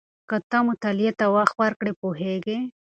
که 0.29 0.37
ته 0.49 0.57
مطالعې 0.67 1.11
ته 1.19 1.25
وخت 1.35 1.55
ورکړې 1.61 1.91
پوهېږې. 2.01 2.57